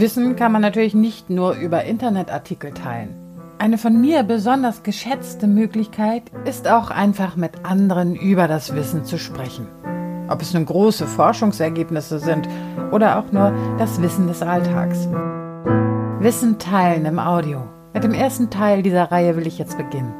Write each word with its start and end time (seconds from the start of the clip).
Wissen 0.00 0.36
kann 0.36 0.52
man 0.52 0.62
natürlich 0.62 0.94
nicht 0.94 1.28
nur 1.28 1.54
über 1.54 1.82
Internetartikel 1.82 2.72
teilen. 2.72 3.16
Eine 3.58 3.78
von 3.78 4.00
mir 4.00 4.22
besonders 4.22 4.84
geschätzte 4.84 5.48
Möglichkeit 5.48 6.22
ist 6.44 6.68
auch 6.68 6.92
einfach 6.92 7.34
mit 7.34 7.64
anderen 7.64 8.14
über 8.14 8.46
das 8.46 8.76
Wissen 8.76 9.04
zu 9.04 9.18
sprechen. 9.18 9.66
Ob 10.28 10.40
es 10.40 10.54
nun 10.54 10.66
große 10.66 11.04
Forschungsergebnisse 11.04 12.20
sind 12.20 12.48
oder 12.92 13.18
auch 13.18 13.32
nur 13.32 13.52
das 13.78 14.00
Wissen 14.00 14.28
des 14.28 14.40
Alltags. 14.40 15.08
Wissen 16.20 16.60
teilen 16.60 17.04
im 17.04 17.18
Audio. 17.18 17.64
Mit 17.92 18.04
dem 18.04 18.14
ersten 18.14 18.50
Teil 18.50 18.82
dieser 18.82 19.10
Reihe 19.10 19.36
will 19.36 19.48
ich 19.48 19.58
jetzt 19.58 19.76
beginnen. 19.76 20.14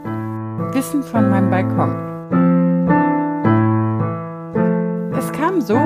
Wissen 0.72 1.04
von 1.04 1.30
meinem 1.30 1.50
Balkon. 1.50 2.17
So, 5.60 5.78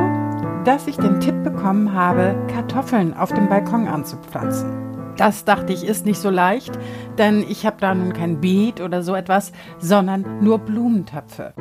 dass 0.65 0.87
ich 0.87 0.97
den 0.97 1.21
Tipp 1.21 1.43
bekommen 1.43 1.93
habe, 1.93 2.37
Kartoffeln 2.49 3.15
auf 3.15 3.33
dem 3.33 3.49
Balkon 3.49 3.89
anzupflanzen. 3.89 5.15
Das 5.17 5.45
dachte 5.45 5.73
ich 5.73 5.85
ist 5.85 6.07
nicht 6.07 6.19
so 6.19 6.31
leicht, 6.31 6.79
denn 7.19 7.45
ich 7.49 7.67
habe 7.67 7.77
da 7.81 7.95
nun 7.95 8.13
kein 8.13 8.41
Beet 8.41 8.81
oder 8.81 9.03
so 9.03 9.15
etwas, 9.15 9.53
sondern 9.79 10.43
nur 10.43 10.59
Blumentöpfe. 10.59 11.53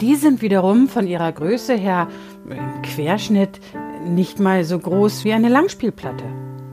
Die 0.00 0.14
sind 0.16 0.42
wiederum 0.42 0.88
von 0.88 1.06
ihrer 1.06 1.30
Größe 1.30 1.74
her 1.74 2.08
im 2.48 2.82
Querschnitt 2.82 3.60
nicht 4.04 4.40
mal 4.40 4.64
so 4.64 4.78
groß 4.78 5.24
wie 5.24 5.32
eine 5.32 5.48
Langspielplatte. 5.48 6.24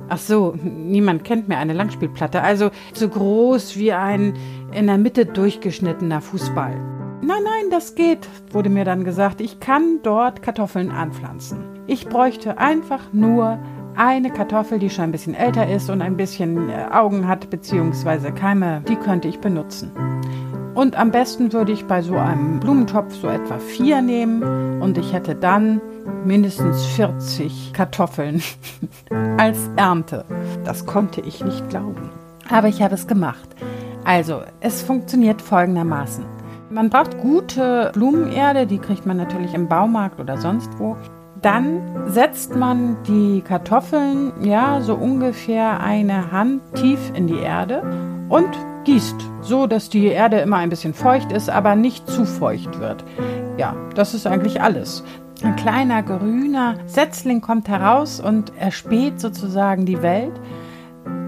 Ach 0.07 0.17
so, 0.17 0.55
niemand 0.63 1.23
kennt 1.23 1.47
mehr 1.47 1.59
eine 1.59 1.73
Langspielplatte, 1.73 2.41
also 2.41 2.71
so 2.93 3.07
groß 3.07 3.77
wie 3.77 3.93
ein 3.93 4.33
in 4.71 4.87
der 4.87 4.97
Mitte 4.97 5.27
durchgeschnittener 5.27 6.21
Fußball. 6.21 6.98
Nein, 7.29 7.43
nein, 7.43 7.69
das 7.69 7.93
geht, 7.93 8.27
wurde 8.49 8.71
mir 8.71 8.85
dann 8.85 9.03
gesagt. 9.03 9.39
Ich 9.39 9.59
kann 9.59 9.99
dort 10.01 10.41
Kartoffeln 10.41 10.89
anpflanzen. 10.89 11.59
Ich 11.85 12.07
bräuchte 12.07 12.57
einfach 12.57 13.13
nur 13.13 13.59
eine 13.95 14.31
Kartoffel, 14.31 14.79
die 14.79 14.89
schon 14.89 15.03
ein 15.03 15.11
bisschen 15.11 15.35
älter 15.35 15.69
ist 15.69 15.91
und 15.91 16.01
ein 16.01 16.17
bisschen 16.17 16.71
äh, 16.71 16.87
Augen 16.91 17.27
hat, 17.27 17.51
beziehungsweise 17.51 18.31
Keime, 18.31 18.81
die 18.87 18.95
könnte 18.95 19.27
ich 19.27 19.37
benutzen. 19.37 19.91
Und 20.73 20.97
am 20.97 21.11
besten 21.11 21.53
würde 21.53 21.71
ich 21.71 21.85
bei 21.85 22.01
so 22.01 22.15
einem 22.15 22.59
Blumentopf 22.59 23.13
so 23.13 23.27
etwa 23.27 23.59
vier 23.59 24.01
nehmen 24.01 24.81
und 24.81 24.97
ich 24.97 25.13
hätte 25.13 25.35
dann 25.35 25.81
mindestens 26.25 26.83
40 26.87 27.73
Kartoffeln 27.73 28.41
als 29.37 29.69
Ernte. 29.75 30.25
Das 30.65 30.87
konnte 30.87 31.21
ich 31.21 31.45
nicht 31.45 31.69
glauben. 31.69 32.09
Aber 32.49 32.69
ich 32.69 32.81
habe 32.81 32.95
es 32.95 33.05
gemacht. 33.05 33.49
Also, 34.03 34.41
es 34.61 34.81
funktioniert 34.81 35.43
folgendermaßen. 35.43 36.38
Man 36.71 36.91
braucht 36.91 37.17
gute 37.17 37.89
Blumenerde, 37.93 38.67
die 38.67 38.77
kriegt 38.77 39.03
man 39.03 39.17
natürlich 39.17 39.55
im 39.55 39.67
Baumarkt 39.67 40.19
oder 40.19 40.37
sonst 40.37 40.69
wo. 40.77 40.95
Dann 41.41 41.81
setzt 42.05 42.55
man 42.55 42.97
die 43.07 43.41
Kartoffeln 43.41 44.31
ja 44.43 44.79
so 44.81 44.93
ungefähr 44.93 45.79
eine 45.79 46.31
Hand 46.31 46.61
tief 46.75 46.99
in 47.15 47.25
die 47.25 47.39
Erde 47.39 47.81
und 48.29 48.49
gießt, 48.83 49.15
so 49.41 49.65
dass 49.65 49.89
die 49.89 50.07
Erde 50.07 50.41
immer 50.41 50.57
ein 50.57 50.69
bisschen 50.69 50.93
feucht 50.93 51.31
ist, 51.31 51.49
aber 51.49 51.75
nicht 51.75 52.07
zu 52.07 52.23
feucht 52.23 52.79
wird. 52.79 53.03
Ja, 53.57 53.75
das 53.95 54.13
ist 54.13 54.27
eigentlich 54.27 54.61
alles. 54.61 55.03
Ein 55.41 55.55
kleiner 55.55 56.03
grüner 56.03 56.75
Setzling 56.85 57.41
kommt 57.41 57.67
heraus 57.67 58.19
und 58.19 58.51
erspäht 58.59 59.19
sozusagen 59.19 59.87
die 59.87 60.03
Welt. 60.03 60.33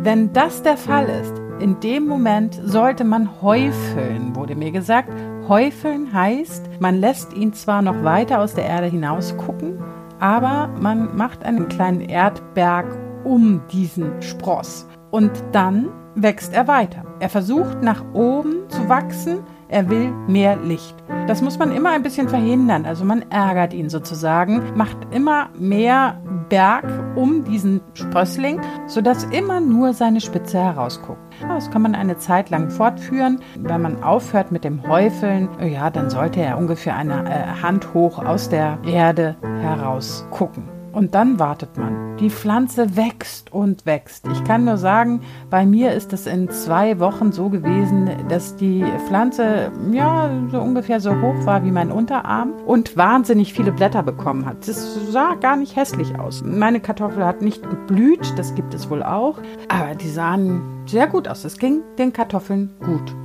Wenn 0.03 0.33
das 0.33 0.61
der 0.61 0.77
Fall 0.77 1.07
ist, 1.07 1.33
in 1.59 1.79
dem 1.79 2.07
Moment 2.07 2.59
sollte 2.63 3.03
man 3.03 3.41
häufeln, 3.41 4.35
wurde 4.35 4.55
mir 4.55 4.71
gesagt. 4.71 5.09
Häufeln 5.47 6.13
heißt, 6.13 6.69
man 6.79 6.99
lässt 6.99 7.33
ihn 7.33 7.53
zwar 7.53 7.81
noch 7.81 8.03
weiter 8.03 8.39
aus 8.39 8.53
der 8.53 8.65
Erde 8.65 8.87
hinaus 8.87 9.35
gucken, 9.37 9.79
aber 10.19 10.69
man 10.79 11.15
macht 11.17 11.43
einen 11.43 11.67
kleinen 11.67 12.01
Erdberg 12.01 12.85
um 13.23 13.61
diesen 13.71 14.21
Spross. 14.21 14.87
Und 15.09 15.31
dann 15.51 15.89
wächst 16.15 16.53
er 16.53 16.67
weiter. 16.67 17.03
Er 17.19 17.29
versucht 17.29 17.81
nach 17.81 18.03
oben 18.13 18.69
zu 18.69 18.87
wachsen, 18.87 19.39
er 19.71 19.89
will 19.89 20.11
mehr 20.27 20.57
Licht. 20.57 20.95
Das 21.27 21.41
muss 21.41 21.57
man 21.57 21.71
immer 21.71 21.91
ein 21.91 22.03
bisschen 22.03 22.29
verhindern. 22.29 22.85
Also 22.85 23.05
man 23.05 23.23
ärgert 23.31 23.73
ihn 23.73 23.89
sozusagen, 23.89 24.61
macht 24.75 24.97
immer 25.11 25.49
mehr 25.57 26.21
Berg 26.49 26.85
um 27.15 27.45
diesen 27.45 27.79
Sprössling, 27.93 28.59
sodass 28.87 29.23
immer 29.25 29.61
nur 29.61 29.93
seine 29.93 30.19
Spitze 30.19 30.59
herausguckt. 30.59 31.21
Das 31.47 31.71
kann 31.71 31.81
man 31.81 31.95
eine 31.95 32.17
Zeit 32.17 32.49
lang 32.49 32.69
fortführen. 32.69 33.39
Wenn 33.57 33.81
man 33.81 34.03
aufhört 34.03 34.51
mit 34.51 34.65
dem 34.65 34.85
Häufeln, 34.85 35.47
ja, 35.65 35.89
dann 35.89 36.09
sollte 36.09 36.41
er 36.41 36.57
ungefähr 36.57 36.95
eine 36.97 37.23
äh, 37.29 37.61
Hand 37.61 37.93
hoch 37.93 38.19
aus 38.19 38.49
der 38.49 38.77
Erde 38.85 39.37
heraus 39.61 40.25
gucken. 40.31 40.70
Und 40.93 41.15
dann 41.15 41.39
wartet 41.39 41.77
man. 41.77 42.17
Die 42.17 42.29
Pflanze 42.29 42.95
wächst 42.95 43.51
und 43.53 43.85
wächst. 43.85 44.27
Ich 44.27 44.43
kann 44.43 44.65
nur 44.65 44.77
sagen, 44.77 45.21
bei 45.49 45.65
mir 45.65 45.93
ist 45.93 46.11
es 46.13 46.27
in 46.27 46.49
zwei 46.49 46.99
Wochen 46.99 47.31
so 47.31 47.49
gewesen, 47.49 48.09
dass 48.27 48.57
die 48.57 48.83
Pflanze 49.07 49.71
ja 49.91 50.29
so 50.51 50.59
ungefähr 50.61 50.99
so 50.99 51.11
hoch 51.11 51.45
war 51.45 51.63
wie 51.63 51.71
mein 51.71 51.91
Unterarm 51.91 52.53
und 52.65 52.97
wahnsinnig 52.97 53.53
viele 53.53 53.71
Blätter 53.71 54.03
bekommen 54.03 54.45
hat. 54.45 54.67
Es 54.67 55.11
sah 55.11 55.35
gar 55.35 55.55
nicht 55.55 55.75
hässlich 55.75 56.19
aus. 56.19 56.43
Meine 56.43 56.81
Kartoffel 56.81 57.25
hat 57.25 57.41
nicht 57.41 57.67
geblüht, 57.67 58.33
das 58.37 58.53
gibt 58.53 58.73
es 58.73 58.89
wohl 58.89 59.01
auch, 59.01 59.39
aber 59.69 59.95
die 59.95 60.09
sahen 60.09 60.61
sehr 60.85 61.07
gut 61.07 61.27
aus. 61.27 61.45
Es 61.45 61.57
ging 61.57 61.81
den 61.97 62.11
Kartoffeln 62.11 62.69
gut. 62.81 63.15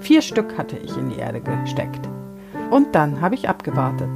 Vier 0.00 0.22
Stück 0.22 0.58
hatte 0.58 0.76
ich 0.76 0.96
in 0.96 1.10
die 1.10 1.18
Erde 1.18 1.40
gesteckt. 1.40 2.08
Und 2.70 2.94
dann 2.94 3.20
habe 3.20 3.36
ich 3.36 3.48
abgewartet. 3.48 4.10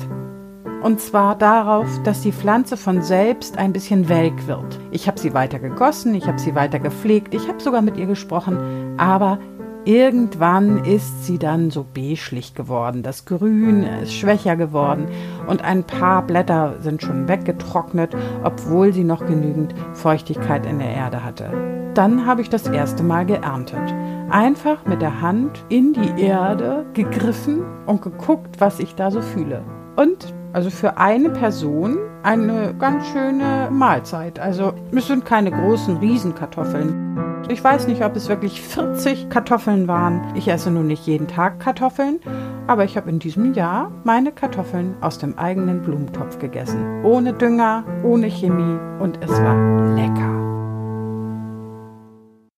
Und 0.83 1.01
zwar 1.01 1.37
darauf, 1.37 1.87
dass 2.05 2.21
die 2.21 2.33
Pflanze 2.33 2.77
von 2.77 3.03
selbst 3.03 3.59
ein 3.59 3.73
bisschen 3.73 4.09
welk 4.09 4.47
wird. 4.47 4.79
Ich 4.91 5.09
habe 5.09 5.19
sie 5.19 5.35
weiter 5.35 5.59
gegossen, 5.59 6.15
ich 6.15 6.27
habe 6.27 6.39
sie 6.39 6.55
weiter 6.55 6.79
gepflegt, 6.79 7.35
ich 7.35 7.49
habe 7.49 7.61
sogar 7.61 7.83
mit 7.83 7.97
ihr 7.97 8.07
gesprochen, 8.07 8.95
aber 8.97 9.39
irgendwann 9.85 10.85
ist 10.85 11.25
sie 11.25 11.39
dann 11.39 11.71
so 11.71 11.85
beschlich 11.85 12.55
geworden. 12.55 13.03
Das 13.03 13.25
Grün 13.25 13.85
ist 13.85 14.15
schwächer 14.15 14.57
geworden 14.57 15.07
und 15.47 15.65
ein 15.65 15.85
paar 15.85 16.23
Blätter 16.23 16.75
sind 16.81 17.03
schon 17.03 17.29
weggetrocknet, 17.29 18.15
obwohl 18.43 18.93
sie 18.93 19.05
noch 19.05 19.25
genügend 19.25 19.75
Feuchtigkeit 19.95 20.67
in 20.67 20.79
der 20.79 20.91
Erde 20.91 21.25
hatte. 21.25 21.51
Dann 21.95 22.27
habe 22.27 22.43
ich 22.43 22.51
das 22.51 22.67
erste 22.67 23.03
Mal 23.03 23.25
geerntet. 23.25 23.95
Einfach 24.29 24.85
mit 24.85 25.01
der 25.01 25.21
Hand 25.21 25.65
in 25.69 25.95
die 25.95 26.21
Erde 26.21 26.85
gegriffen 26.93 27.63
und 27.87 28.03
geguckt, 28.03 28.61
was 28.61 28.81
ich 28.81 28.97
da 28.97 29.11
so 29.11 29.23
fühle. 29.23 29.63
Und 29.97 30.35
also 30.57 30.71
für 30.71 30.97
eine 30.97 31.29
Person 31.29 31.99
eine 32.23 32.75
ganz 32.79 33.07
schöne 33.09 33.69
Mahlzeit. 33.71 34.39
Also 34.39 34.73
es 34.91 35.07
sind 35.07 35.27
keine 35.27 35.51
großen 35.51 35.99
Riesenkartoffeln. 35.99 37.45
Ich 37.51 37.63
weiß 37.63 37.87
nicht, 37.89 38.03
ob 38.03 38.17
es 38.17 38.31
wirklich 38.31 38.63
40 38.63 39.29
Kartoffeln 39.29 39.87
waren. 39.87 40.23
Ich 40.35 40.49
esse 40.49 40.71
nun 40.71 40.87
nicht 40.87 41.07
jeden 41.07 41.29
Tag 41.29 41.61
Kartoffeln, 41.61 42.21
aber 42.67 42.85
ich 42.85 42.97
habe 42.97 43.11
in 43.11 43.19
diesem 43.19 43.53
Jahr 43.53 43.93
meine 44.03 44.33
Kartoffeln 44.33 44.95
aus 45.03 45.19
dem 45.19 45.39
eigenen 45.39 45.83
Blumentopf 45.83 46.39
gegessen. 46.39 47.05
Ohne 47.05 47.35
Dünger, 47.35 47.85
ohne 48.03 48.29
Chemie 48.29 48.79
und 48.99 49.23
es 49.23 49.31
war 49.31 49.95
lecker. 49.95 50.46